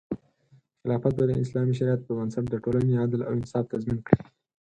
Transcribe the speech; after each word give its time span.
خلافت 0.81 1.13
به 1.17 1.23
د 1.27 1.31
اسلامي 1.43 1.73
شریعت 1.79 2.01
په 2.05 2.11
بنسټ 2.17 2.45
د 2.49 2.55
ټولنې 2.63 2.93
عدل 3.03 3.21
او 3.27 3.33
انصاف 3.37 3.65
تضمین 3.73 3.99
کړي. 4.07 4.21